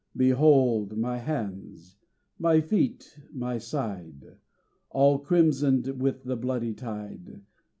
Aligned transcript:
"Behold 0.17 0.97
My 0.97 1.19
hands, 1.19 1.99
My 2.39 2.59
feet, 2.59 3.19
My 3.31 3.59
side, 3.59 4.35
All 4.89 5.19
crimsoned 5.19 5.87
with 6.01 6.23
the 6.23 6.35
bloody 6.35 6.73
tide! 6.73 7.43